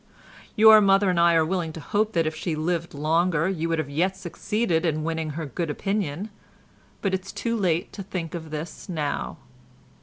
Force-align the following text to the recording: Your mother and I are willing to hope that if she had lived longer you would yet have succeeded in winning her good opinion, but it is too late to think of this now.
Your 0.55 0.81
mother 0.81 1.11
and 1.11 1.19
I 1.19 1.35
are 1.35 1.45
willing 1.45 1.71
to 1.73 1.79
hope 1.79 2.13
that 2.13 2.25
if 2.25 2.33
she 2.35 2.49
had 2.53 2.57
lived 2.59 2.95
longer 2.95 3.47
you 3.47 3.69
would 3.69 3.87
yet 3.87 4.13
have 4.13 4.17
succeeded 4.19 4.83
in 4.83 5.03
winning 5.03 5.29
her 5.37 5.45
good 5.45 5.69
opinion, 5.69 6.31
but 7.03 7.13
it 7.13 7.23
is 7.23 7.31
too 7.31 7.55
late 7.55 7.93
to 7.93 8.01
think 8.01 8.33
of 8.33 8.49
this 8.49 8.89
now. 8.89 9.37